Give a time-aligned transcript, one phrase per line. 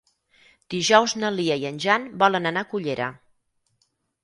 [0.73, 3.13] Dijous na Lia i en Jan volen anar a Cullera.